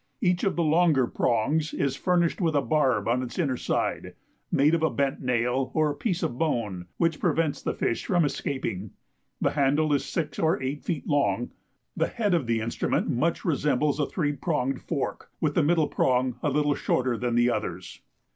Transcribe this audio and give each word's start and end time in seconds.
Each 0.19 0.43
of 0.43 0.55
the 0.55 0.63
longer 0.63 1.05
prongs 1.05 1.75
is 1.75 1.95
furnished 1.95 2.41
with 2.41 2.55
a 2.55 2.61
barb 2.63 3.07
on 3.07 3.21
its 3.21 3.37
inner 3.37 3.55
side, 3.55 4.15
made 4.51 4.73
of 4.73 4.81
a 4.81 4.89
bent 4.89 5.21
nail 5.21 5.69
or 5.75 5.93
piece 5.93 6.23
of 6.23 6.39
bone, 6.39 6.87
which 6.97 7.19
prevents 7.19 7.61
the 7.61 7.75
fish 7.75 8.03
from 8.03 8.25
escaping. 8.25 8.93
The 9.41 9.51
handle 9.51 9.93
is 9.93 10.03
6 10.03 10.39
or 10.39 10.59
8 10.59 10.81
feet 10.83 11.07
long. 11.07 11.51
The 11.95 12.07
head 12.07 12.33
of 12.33 12.47
the 12.47 12.61
instrument 12.61 13.11
much 13.11 13.45
resembles 13.45 13.99
a 13.99 14.07
three 14.07 14.33
pronged 14.33 14.81
fork, 14.81 15.29
with 15.39 15.53
the 15.53 15.61
middle 15.61 15.87
prong 15.87 16.37
a 16.41 16.49
little 16.49 16.73
shorter 16.73 17.15
than 17.15 17.35
the 17.35 17.51
others. 17.51 18.01